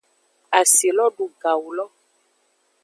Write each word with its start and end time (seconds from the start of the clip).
Asi 0.59 0.87
lo 0.97 1.05
du 1.15 1.25
gawu 1.41 1.69
lo. 1.77 1.85